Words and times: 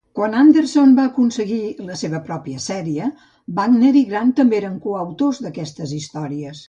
Quan 0.17 0.35
Anderson 0.43 0.93
va 0.99 1.03
aconseguir 1.09 1.59
la 1.89 1.97
seva 1.99 2.21
pròpia 2.29 2.63
sèrie, 2.63 3.11
Wagner 3.59 3.93
i 4.01 4.03
Grant 4.15 4.33
també 4.41 4.59
eren 4.63 4.81
coautors 4.87 5.43
d'aquestes 5.47 5.95
històries. 6.01 6.57